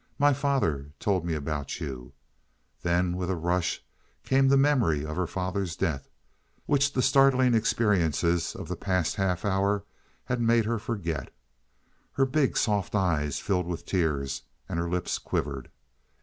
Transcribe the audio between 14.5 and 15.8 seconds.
and her lips quivered.